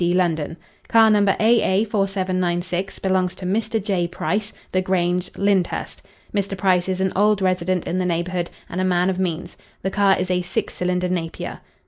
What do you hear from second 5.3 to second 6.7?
Lyndhurst. Mr.